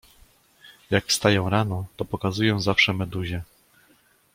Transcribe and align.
—Jak 0.91 1.05
wstaję 1.05 1.45
rano, 1.49 1.85
to 1.97 2.05
pokazuję 2.05 2.61
zawsze 2.61 2.93
Meduzie. 2.93 3.43